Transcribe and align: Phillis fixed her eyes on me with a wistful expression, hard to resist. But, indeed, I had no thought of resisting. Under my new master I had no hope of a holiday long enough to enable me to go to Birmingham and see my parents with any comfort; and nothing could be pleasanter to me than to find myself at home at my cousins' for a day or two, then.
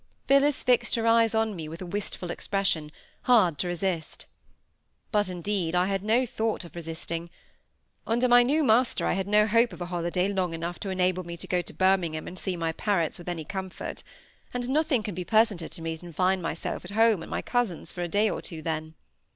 Phillis 0.27 0.63
fixed 0.63 0.95
her 0.95 1.05
eyes 1.05 1.35
on 1.35 1.55
me 1.55 1.69
with 1.69 1.79
a 1.79 1.85
wistful 1.85 2.31
expression, 2.31 2.91
hard 3.25 3.59
to 3.59 3.67
resist. 3.67 4.25
But, 5.11 5.29
indeed, 5.29 5.75
I 5.75 5.85
had 5.85 6.01
no 6.03 6.25
thought 6.25 6.65
of 6.65 6.75
resisting. 6.75 7.29
Under 8.07 8.27
my 8.27 8.41
new 8.41 8.63
master 8.63 9.05
I 9.05 9.13
had 9.13 9.27
no 9.27 9.45
hope 9.45 9.73
of 9.73 9.79
a 9.79 9.85
holiday 9.85 10.27
long 10.27 10.55
enough 10.55 10.79
to 10.79 10.89
enable 10.89 11.23
me 11.23 11.37
to 11.37 11.45
go 11.45 11.61
to 11.61 11.71
Birmingham 11.71 12.27
and 12.27 12.39
see 12.39 12.57
my 12.57 12.71
parents 12.71 13.19
with 13.19 13.29
any 13.29 13.45
comfort; 13.45 14.01
and 14.55 14.67
nothing 14.69 15.03
could 15.03 15.13
be 15.13 15.23
pleasanter 15.23 15.67
to 15.67 15.81
me 15.83 15.95
than 15.95 16.09
to 16.09 16.15
find 16.15 16.41
myself 16.41 16.83
at 16.83 16.89
home 16.97 17.21
at 17.21 17.29
my 17.29 17.43
cousins' 17.43 17.91
for 17.91 18.01
a 18.01 18.07
day 18.07 18.27
or 18.27 18.41
two, 18.41 18.63
then. 18.63 18.95